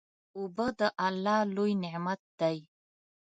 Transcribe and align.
اوبه 0.37 0.67
د 0.79 0.81
الله 1.07 1.39
لوی 1.55 1.71
نعمت 1.83 2.21
دی. 2.39 2.57